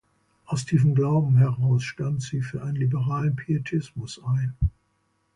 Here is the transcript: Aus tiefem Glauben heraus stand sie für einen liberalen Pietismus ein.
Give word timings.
Aus 0.45 0.65
tiefem 0.65 0.95
Glauben 0.95 1.37
heraus 1.37 1.83
stand 1.83 2.23
sie 2.23 2.41
für 2.41 2.63
einen 2.63 2.75
liberalen 2.75 3.35
Pietismus 3.35 4.19
ein. 4.23 4.55